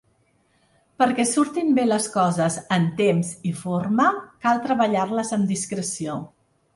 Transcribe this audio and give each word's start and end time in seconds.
Perquè 1.01 1.25
surtin 1.31 1.67
bé 1.79 1.83
les 1.89 2.07
coses 2.15 2.57
en 2.77 2.87
temps 3.01 3.29
i 3.49 3.51
forma 3.59 4.07
cal 4.47 4.63
treballar-les 4.65 5.31
amb 5.39 5.47
discreció. 5.53 6.17